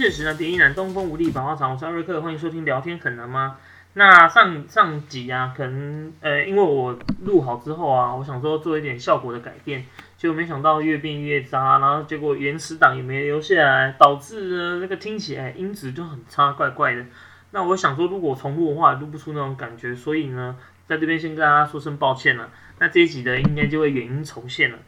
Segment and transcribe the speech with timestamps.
[0.00, 3.58] 确实呢，别一男东风无力百花长，我是艾瑞克，欢迎收听聊天很难吗？
[3.92, 9.84] 那上上集啊，可能呃，因为我录好之后啊，我想说做一点效果的改变，
[10.16, 17.04] 结果没想到越变越渣，然后结果原始档也没留下来，导致呢那个听起来音质就很差，怪怪的。
[17.50, 22.48] 那我想说，如果重录的话，录不出那种感觉，所以呢，在这边先跟大家说声抱歉了。
[22.78, 24.78] 那这一集的应该就会原音重现了。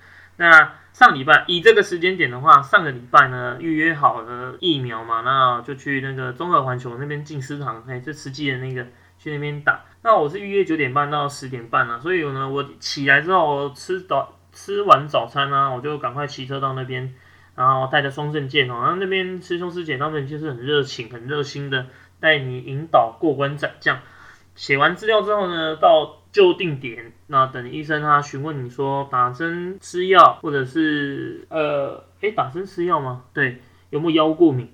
[0.43, 8.85] 那上礼拜以这个时间点的话，上个礼拜呢预约好了疫苗嘛，那就去那个综合环球那边进食堂，哎，这实际的那个
[9.19, 9.85] 去那边打。
[10.03, 17.15] 那我是预约九点半到十点半啊，所以呢，我起来之后吃早吃完早餐呢，我就赶快骑车到那边，
[17.55, 21.87] 然后带着双证件哦，然后那边师兄师姐他们就是很热情、很热心的
[22.19, 24.01] 带你引导过关斩将。
[24.57, 33.25] 写完资料之后呢，到就定点，那等医生他询问你说打针吃药，或者是呃，诶，打针吃药吗？
[33.35, 34.69] 对，有没有腰过敏？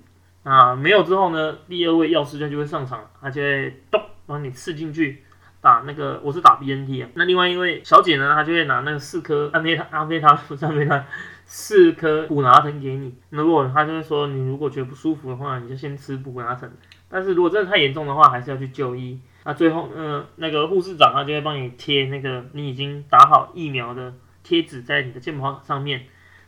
[0.45, 5.25] 啊，没有之后呢，第二位药师就就会上场，他就会咚把你刺进去
[5.61, 7.09] 打那个，我是打 BNT 啊。
[7.15, 11.05] 那另外一位小姐呢，她就会拿那个四颗安非他安非他不是安非他
[11.45, 13.13] 四颗补拿疼给你。
[13.31, 16.71] 如果他就会说你如果觉得不舒服的话，你就先吃补拿疼。
[17.09, 19.19] 但是如果真的太严重的话，还是要去就医。
[19.49, 26.03] 那最后，嗯，那个护士长他就会帮你贴那个你已经打好疫苗的贴纸在你的健保上面。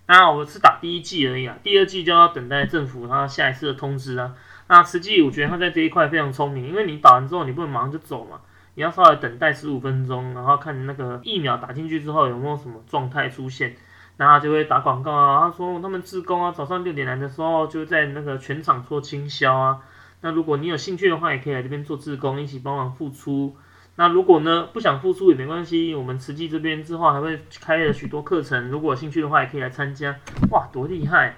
[0.07, 4.34] 那我是打第一剂而已啊，第二剂就要等待政府他下一次的通知啊。
[4.69, 8.39] 那实际我觉得他在这一块非常聪明，因为你打完之后你不能马上就走嘛，
[8.75, 13.75] 你要稍微等待十五分钟，然后看那个疫苗打进去之后有没有什么状态出现，
[14.19, 19.79] 然后就会打广告啊，他说他们自工啊，早上六点来的时候就在那个全场做清销啊。
[20.23, 23.57] 那如果你有兴趣的话，也可以来这边做志工，一起帮忙付出。
[23.97, 30.17] 那如果呢不想付出也没关系，我们慈济这边之后还会开了许多课程，如果有兴趣的话，也可以来参加。
[30.51, 31.36] 哇，多厉害！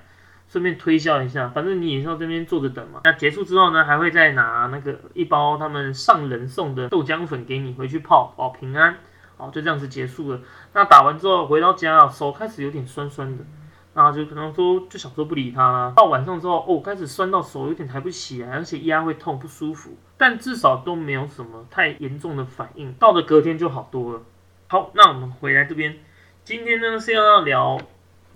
[0.49, 3.01] 顺便推销一下，反正你也是要这边坐着等嘛。
[3.05, 8.97] 那结束之后呢，还会再拿那个一包他们上人送的豆浆粉给你回去泡，保平安。
[9.39, 10.41] 好，就这样子结束了。
[10.75, 13.45] 那打完之后回到家啊，手开始有点酸酸的。
[13.95, 15.93] 然后就可能说，就想说不理他啦。
[15.95, 22.91] 到晚上之后，哦，开始酸到手有点抬不起来，而且压会痛不舒服，但至少都没有什么太严重的反应。
[22.95, 24.23] 到了隔天就好多了。
[24.69, 25.95] 好，那我们回来这边，
[26.43, 27.79] 今天呢是要聊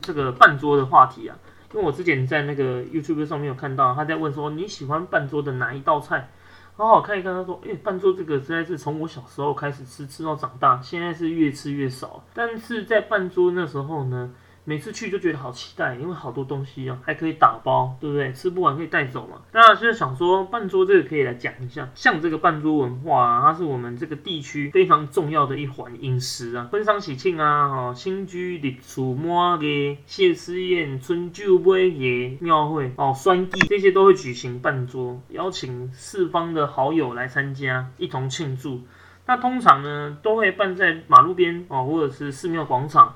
[0.03, 1.39] 这个半桌的话题啊，
[1.73, 6.29] 因为我之前在那个 YouTube 上面有看到他在问说你喜欢半桌的哪一道菜，
[6.77, 7.33] 好好看一看。
[7.33, 12.23] 他说，哎，半桌这个实在是从我小时候开始吃，吃到长大，现在是越吃越少。
[12.35, 14.31] 但是在半桌那时候呢。
[14.69, 18.33] 每次去就觉得好期待，因为好多东西啊，还可以打包，对不对？
[18.33, 19.41] 吃不完可以带走嘛。
[19.53, 38.81] 那现在想说，半桌这个可以来讲一下，像这个半桌文化啊，它是我们这个地区非常重要的一环饮食啊，婚丧喜庆啊，哦，新居立厝满嘅谢师宴、春酒杯嘅庙会哦，栓祭这些都会举行半桌，邀请四方的好友来参加，一同庆祝。
[39.27, 43.15] 那通常呢，都会办在马路边哦，或者是寺庙广场。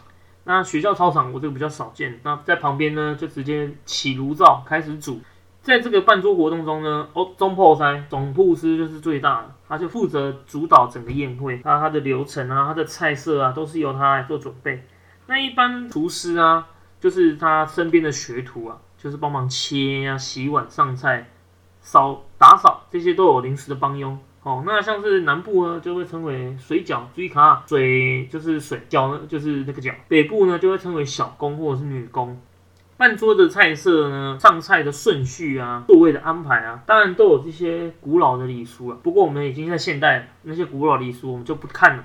[0.50, 5.21] 那学校操场我这个比较少见，那在旁边呢就直接起炉灶开始煮。
[5.62, 14.84] 在这个办桌活动中呢，哦，中破塞总铺师就是最大的，他就负责主导整个宴会，那他的流程啊，他的菜色啊，都是由他来做准备。
[15.28, 16.66] 那一般厨师啊，
[16.99, 21.31] 就是他身边的学徒啊，就是帮忙切啊、洗碗、上菜、
[21.81, 24.19] 扫打扫这些都有临时的帮佣。
[24.43, 29.95] 哦，那像是南部呢，就会称为水饺、追卡，水就是水饺呢，就是那个饺。
[30.09, 32.41] 北部呢，就会称为小工或者是女工。
[32.97, 38.97] 半桌的菜色呢，上菜的顺序啊，座位的安排啊，当然都有这些古老的礼俗啊。
[39.03, 42.05] 不过我们已经在现代，那些古老礼俗我们就不看了。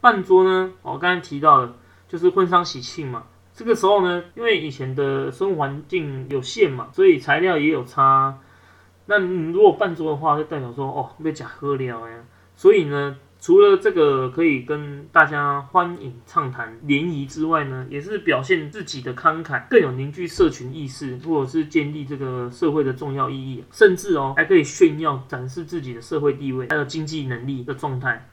[0.00, 1.74] 半桌呢，我刚才提到的，
[2.08, 3.24] 就是婚丧喜庆嘛。
[3.52, 8.38] 这个时候呢，因为以前的生活环境有限嘛，所以材料也有差。
[9.06, 12.24] 那你如果半桌的话，就代表说哦，被假喝了呀。
[12.56, 28.28] 所以呢，除了这个可以跟大家欢饮畅谈联谊之外呢，也是表现自己的慷慨，更有凝聚社群意识，或者是建立这个社会的重要意义，甚至哦，还可以炫耀展示自己的社会地位，还有经济能力的状态。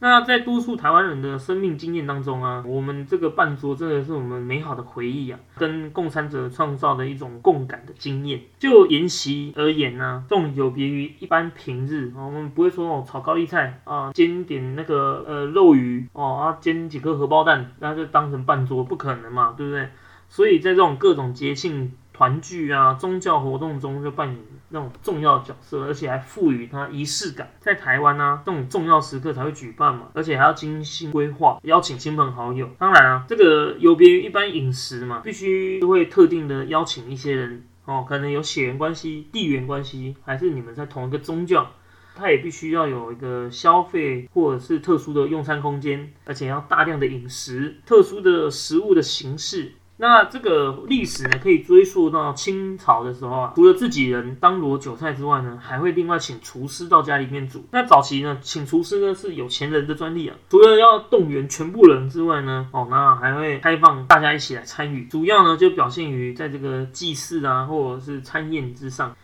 [0.00, 8.40] 那在多数台湾人的生命经验当中啊，我们这个半桌真的是我们美好的回忆啊，跟共产者创造的一种共感的经验。
[8.58, 19.88] 就沿袭而言呢，这种有别于一般平日，我们不会说哦炒高丽菜啊，煎点那个呃肉鱼哦啊，煎几颗荷包蛋，那就当成半桌，不可能嘛，对不对？
[20.28, 21.92] 所以在这种各种节庆。
[22.10, 24.38] 团聚啊，宗教活动中就扮演
[24.70, 27.50] 那种重要角色，而且还赋予它仪式感。
[27.58, 32.68] 在台湾呢，这种重要时刻才会举办嘛，而且还要精心规划，邀请亲朋好友。
[32.78, 41.70] 当然啊，这个有别于一般饮食嘛，必须会特定的邀请一些人哦，可能有血缘关系、地缘关系，还是你们在同一个宗教，
[42.14, 49.72] 它也必须要有一个消费或者是特殊的用餐空间，而且要大量的饮食、特殊的食物的形式。
[50.00, 57.64] 那这个历史呢，可以追溯到清朝的时候啊，除了自己人当罗韭菜之外呢，还会另外请厨师到家里面煮。
[57.72, 69.16] 那早期呢，请厨师呢是有钱人的专利啊，除了要动员全部人之外呢，哦，那还会开放大家一起来参与，主要呢就表现于在这个祭祀啊，或者是餐宴之上。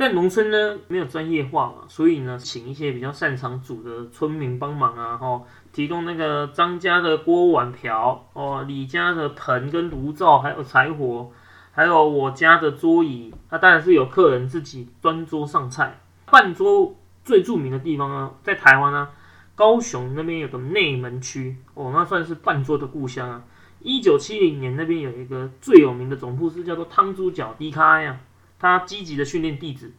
[0.00, 5.42] 但农村呢没有专业化嘛，所以呢，请一些比较擅长煮的村民帮忙啊，哦，
[5.72, 11.30] 提供那个张家的锅碗瓢，哦，李家的盆跟炉灶，还有柴火，
[11.72, 13.32] 还有我家的桌椅。
[13.50, 16.00] 那当然是有客人自己端桌上菜。
[16.30, 16.94] 办桌
[17.24, 19.08] 最著名的地方呢，在台湾呢，
[19.54, 23.42] 高雄那边有个内门区，哦，那算是办桌的故乡啊。
[23.80, 28.18] 一九七零年那边有一个最有名的总铺师，叫做汤猪脚低开呀。
[28.58, 29.92] 他积极的训练弟子，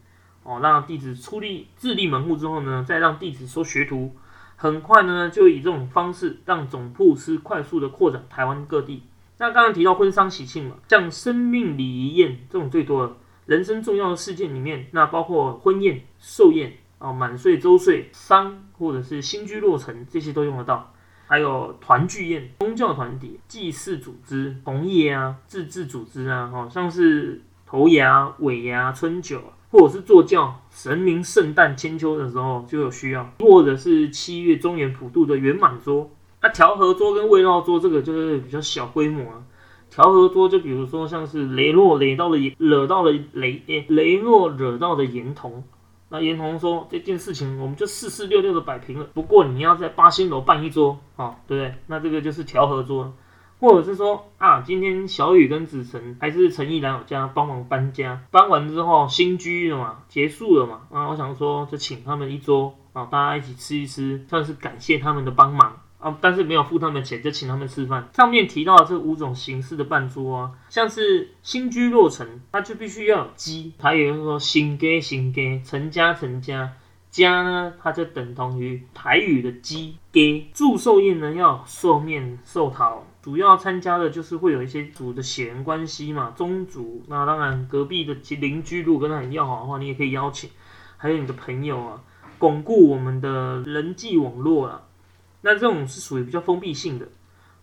[0.43, 4.13] 哦，让弟子出力自立门户之后呢，再让弟子收学徒，
[4.61, 9.03] 很快呢，就以这种方式让总铺师快速的扩展台湾各地。
[9.37, 13.13] 那刚刚提到婚丧喜庆嘛，像生命礼仪宴这种最多的
[13.45, 20.93] 人生重要的事件里面，那包括婚宴、寿宴啊、满岁、周岁、丧或者是新居落成这些都用得到。
[21.27, 27.41] 还有团聚宴、宗教团体、祭祀组织、红叶啊、自治组织啊，好像是。
[27.71, 29.39] 头牙、尾牙、春酒，
[29.71, 36.09] 或者是坐轿、神明圣诞、千秋的时候就有需要，或者是七月中元普渡的圆满桌。
[36.41, 39.43] 那调和桌跟围绕桌这个就是比较小规模啊。
[39.91, 45.63] 调和桌就比如说像是雷诺雷到了惹到了雷雷诺惹到的严童，
[46.09, 49.07] 那严童说这件事情我们就四四六六的摆平了。
[49.13, 51.75] 不过你要在八仙楼办一桌啊，对不对？
[51.87, 53.13] 那这个就是调和桌。
[53.59, 68.07] 或者是说啊，今天小雨跟子晨还是陈毅来我家帮忙搬家，搬完之后新居了嘛，结束了嘛，啊，我想说就请他们一桌啊，大家一起吃一吃，算是感谢他们的帮忙啊，但是没有付他们钱，就请他们吃饭。
[68.13, 76.71] 上面提到的这五种形式的办桌啊，像是新居落成，它就必须要有鸡，还有人说新家新家，成家成家。
[77.11, 87.03] 家呢，它就等同于台语的鸡给祝寿宴呢，要寿面寿桃，主要参加的就是会有一些族的血缘关系嘛，宗族。
[87.07, 90.49] 那当然，隔壁的邻居如果跟他很要好的话，你也可以邀请，
[90.97, 92.01] 还有你的朋友啊，
[92.37, 94.83] 巩固我们的人际网络啊。
[95.41, 97.07] 那这种是属于比较封闭性的。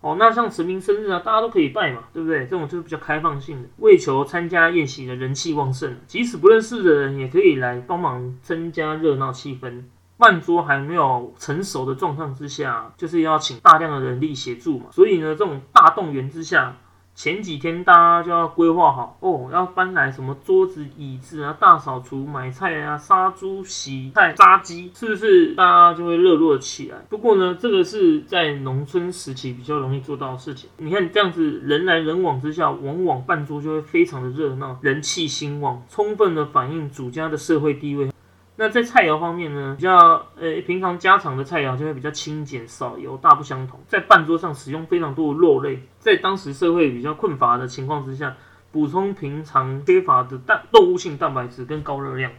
[0.03, 2.41] 哦，那像神明生日啊，大家都可以拜嘛，对不对？
[2.41, 9.85] 这种就是比较开放性的，为求参加宴席的人气旺盛，即使不认识的人也可以来帮忙增加热闹气氛。
[10.19, 16.77] 饭桌还没有成熟的状况之下，就是要请大量的人力协助嘛，所以呢，这种大动员之下。
[17.19, 26.99] 前几天大家就要规划好哦，要搬来什么桌子、椅子啊，大扫除、买菜啊，杀猪、洗菜、杀鸡，是不是大家就会热络起来？
[27.09, 30.69] 不过呢，这个是在农村时期比较容易做到的事情。
[30.77, 38.11] 你看这样子人来人往之下，往往办桌就会非常的热闹，人气兴旺，充分的反映主家的社会地位。
[38.59, 43.79] 那在菜肴方面呢，比较呃平常家常的菜肴就会比较清简少油，大不相同。
[43.87, 48.35] 在饭桌上使用非常多的肉类，在当时社会比较困乏的情况之下，
[48.73, 52.33] 补充平常缺乏的蛋动物性蛋白质跟高热量。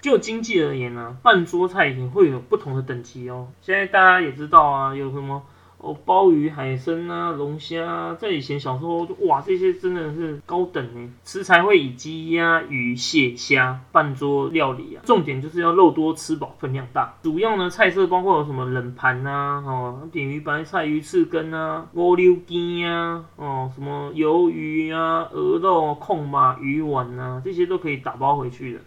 [0.00, 3.48] 就经济而言呢，饭桌菜也会有不同的等级哦。
[3.60, 5.42] 现在大家也知道啊，有什么？
[5.84, 11.12] 哦，鲍鱼、海参啊，龙虾，在以前小时候，哇，这些真的是高等呢。
[11.24, 17.14] 食材会以鸡、鸭、鱼、蟹、虾半桌料理啊，重点就是要肉多、吃饱、分量大。
[17.22, 28.80] 主要呢，菜色包括有什么冷盘啊，哦，点鱼白菜、鱼翅根啊，蜗牛筋啊，哦，什么鱿鱼啊、鹅肉、控马、鱼丸啊，这些都可以打包回去的，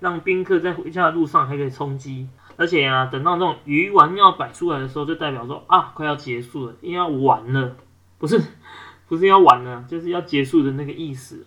[0.00, 2.26] 让宾客在回家的路上还可以充饥。
[2.58, 7.76] 而且啊，等到这种鱼丸要摆出来的时候，就代表说啊，快要结束了，因为要完了，
[8.18, 8.42] 不是，
[9.08, 11.46] 不是要完了，就是要结束的那个意思，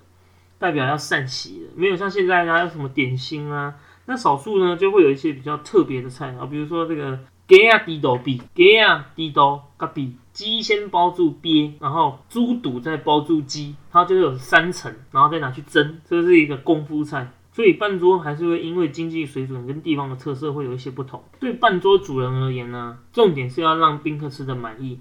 [0.57, 1.71] 代表要散席了。
[1.75, 3.75] 没有像现在啊，有什么点心啊，
[4.05, 17.29] 那少数呢，就会有一些比较特别的菜啊，比如说这个鸡啊低豆比，鸡啊低豆咖比，鸡先包住鳖，然后猪肚再包住鸡，它就有三层，然后再拿去蒸，这是一个功夫菜。
[17.51, 21.21] 所以半桌还是会因为经济水准跟地方的特色会有一些不同。
[21.39, 24.99] 对半桌主人而言呢，重点是要让宾客吃的满意。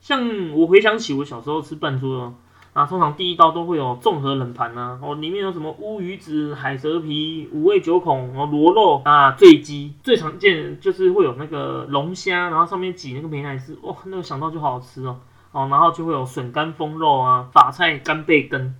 [0.00, 2.34] 像我回想起我小时候吃半桌
[2.74, 15.18] 啊，通常第一道都会有综合冷盘呐，哦，里面有什么乌鱼子、海蜇皮、五味九孔、哦螺肉啊、醉鸡，最常见就是会有那个龙虾，然后上面挤那个美奶汁，哇，那个想到就好好吃哦。
[15.50, 18.76] 哦，然后就会有笋干、风肉啊、法菜、干贝根。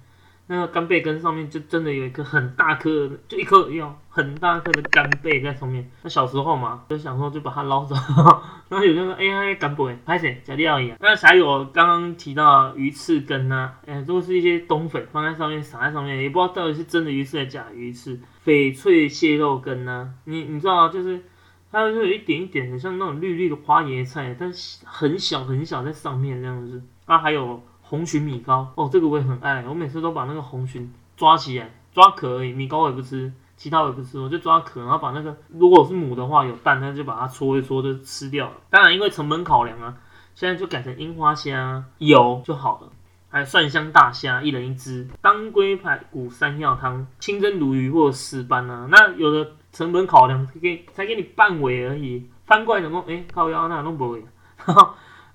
[0.51, 5.87] 那个干贝根上面就真的有一颗很大颗，就一颗要很大颗的干贝在上面。
[6.03, 7.95] 那小时候嘛，就想说就把它捞走，
[8.71, 10.97] 然后有那个哎呀干贝，拍谁假料一样。
[11.01, 18.19] 那还有刚刚提到鱼翅根呐，哎，都是一些冬粉放在上面撒在上面，也不知道到底是真的鱼翅还是假鱼翅。
[18.47, 21.23] 翡翠蟹肉根呐，你你知道就是
[21.71, 26.83] 它就有一点一点的像那种绿绿的花椰菜，但是很小很小在上面这样子。
[27.05, 27.63] 啊，还有。
[27.89, 38.53] 红鲟米糕哦，这个我也很爱，我每次都把那个红鲟抓起来，抓壳而已，米糕我也不吃，其他我也不吃，我就抓壳，然后把那个如果是母的话有蛋，那就把它搓一搓就吃掉了。
[38.69, 39.97] 当然因为成本考量啊，
[40.35, 42.91] 现在就改成樱花虾有就好了。
[43.31, 54.25] 还有蒜香大虾一人一只，当归排骨山药汤，清蒸鲈鱼或者石斑啊，那有的成本考量给才给你半尾而已，翻过来怎么哎靠腰那弄不会。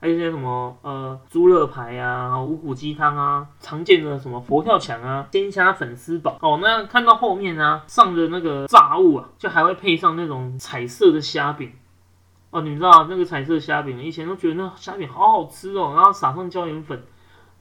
[0.03, 6.59] 还有一些什么呃猪肋排啊、五谷鸡汤啊，常见的什么佛跳墙啊、鲜虾粉丝煲哦。
[6.61, 11.71] 那看到后面呢，上的那个炸物啊，就还会配上那种彩色的虾饼
[12.49, 12.59] 哦。
[12.59, 17.01] 你们知道那个彩色虾饼，以前都觉得那虾饼好好吃哦，然后撒上椒盐粉。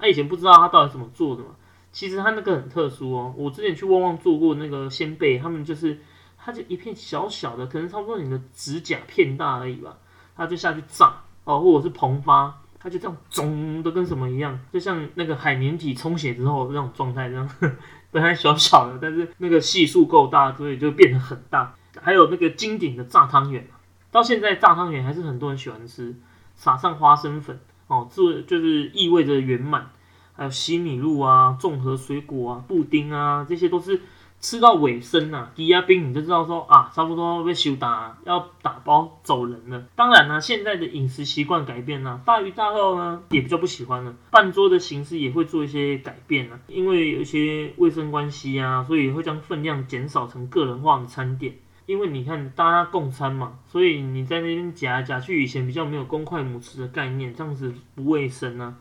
[0.01, 1.51] 那以前不知道它到底怎么做的嘛？
[1.93, 3.33] 其实它那个很特殊哦。
[3.37, 6.01] 我之前去旺旺做过那个鲜贝，他们就是
[6.37, 9.97] 它就一片小小的，可能差不多你的指甲片大而已吧，
[10.35, 11.22] 它就下去炸。
[11.45, 17.49] 哦，或者是膨发，它就这样肿的跟什么一样，就像那个海绵体充血之后那种状态这样，
[18.11, 21.75] 本来小小的，但是那个系数够大，所以就变得很大。
[22.01, 23.67] 还有那个经典的炸汤圆，
[24.11, 26.15] 到现在炸汤圆还是很多人喜欢吃，
[26.55, 29.91] 撒上花生粉，哦，这就是意味着圆满。
[30.35, 34.01] 还有西米露啊，综合水果啊，布丁啊，这些都是。
[34.43, 39.85] 吃到尾声呐，抵押兵你就知道说啊，差不多被休打，要打包走人了。
[39.95, 51.55] 当然呢，现在的饮食习惯改变了，大鱼大肉呢也比较不喜欢了，半桌的形式也会做一些改变了，因为有一些卫生关系啊，所以会将分量减少成个人化的餐点。
[51.87, 58.75] 因为你看大家共餐嘛，所以你在那边夹夹去，以前比较没有公筷母匙的概念，这样子不卫生啊。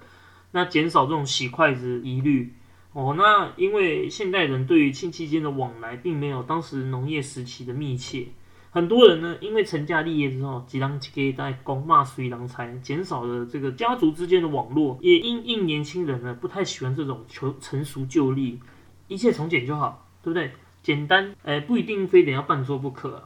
[0.53, 2.51] 那减少这种洗筷子疑虑。
[2.94, 8.28] 哦，那因为现代人对于亲戚间的往来，并没有当时农业时期的密切。
[8.70, 18.60] 很多人呢，因为成家立业之后，几郎给在公骂随郎财，减少了这个家族之间的网络，也因应年轻人呢不太喜欢这种求成熟就立，
[19.08, 20.52] 一切从简就好，对不对？
[20.84, 23.24] 简单，哎，不一定非得要办桌不可啊，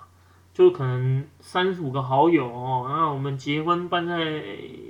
[0.54, 4.44] 就可能三十五个好友哦，那我们结婚办在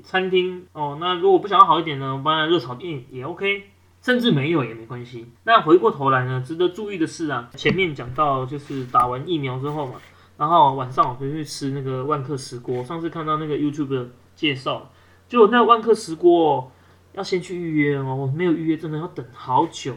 [0.03, 3.71] 餐厅哦，那如果不想要好一点呢，办在热炒店也 OK。
[4.05, 5.25] 甚至没有也没关系。
[5.45, 9.93] 那回过头来呢，值得注意的是啊，前面讲到就是打完疫苗之后嘛，
[10.37, 12.83] 然后晚上我就去吃那个万客石锅。
[12.83, 14.91] 上次看到那个 YouTube 的介绍，
[15.27, 16.71] 就那万客石锅
[17.13, 19.95] 要先去预约哦，没有预约真的要等好久。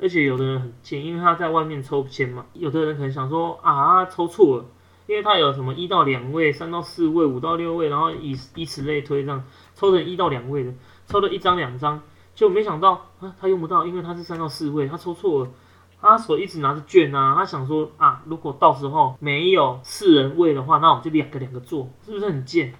[0.00, 4.64] 而且有的人很贱，因为他在外面抽签嘛，有的人可能想说啊抽错了，
[5.06, 9.44] 因为他有什么一到两位、三到四位、五到六位，然后以以此类推，这样
[9.74, 10.72] 抽成一到两位的，
[11.06, 12.00] 抽了一张两张。
[12.34, 15.50] 就没想到啊，他用不到，因为他是三到四位，他抽错了。
[16.00, 22.74] 他手一直拿着券啊，他想说啊，如果到时候没有四人位的话，那我们就两个两个坐，是不是很贱？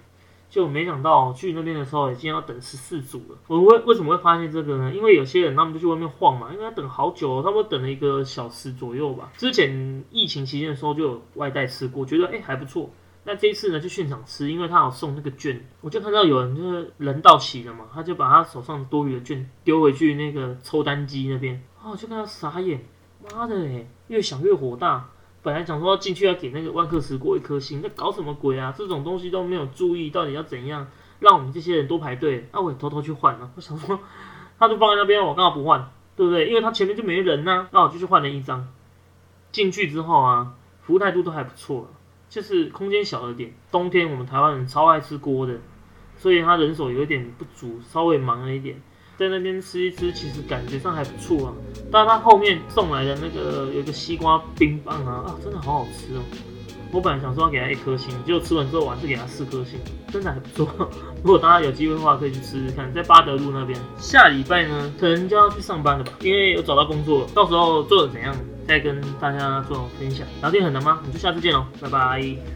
[0.49, 3.37] 就没想到去那边的时候已经要等十四组了。
[3.47, 4.93] 我为为什么会发现这个呢？
[4.93, 9.31] 因为有些人他们就去外面晃嘛，因为他等好久，差不多等了一个小时左右吧。
[9.37, 12.89] 之前疫情期间的时候就有外带吃过，觉得哎还不错。
[13.25, 22.85] 那这一次呢，去现场吃，因为他有送那个券，我就看到有人就是人到齐了嘛，他就把他手上多余的券丢回去那个抽单机那边，哦，就看他傻眼，
[23.31, 25.09] 妈的嘞，越想越火大。
[25.41, 28.73] 本来想说进去要给那个万克石过一颗星，那搞什么鬼啊？
[28.77, 30.87] 这种东西都没有注意，到底要怎样
[31.19, 32.47] 让我们这些人多排队？
[32.53, 33.51] 那我也偷偷去换了。
[33.55, 33.99] 我想说，
[34.57, 36.47] 他就放在那边，我刚好不换，对不对？
[36.47, 38.67] 因为他前面就没人呐，那我就去换了一张。
[39.51, 41.89] 进去之后啊，服务态度都还不错。
[42.33, 45.53] 就是空间小了点，冬天我们台湾人超爱吃锅的，
[46.17, 48.75] 所以他人手有一点不足，稍微忙了一点，
[49.17, 51.53] 在那边吃一吃，其实感觉上还不错啊。
[51.91, 56.23] 但他后面送来的那个有一个西瓜冰棒啊，啊，真的好好吃哦。
[56.91, 59.79] 我本来想说要给他一颗星，结果吃完之后我还是给他四颗星，
[60.11, 60.67] 真的还不错。
[61.23, 63.79] 如果大家有机会的话，可以去吃吃看，在巴德路那边。
[63.97, 68.35] 下礼拜呢，可能就要去上班了吧，因为有找到工作了，到时候做的怎样？
[68.67, 70.97] 再跟大家做分享，聊天很难吗？
[71.01, 72.43] 我们就下次见喽，拜拜。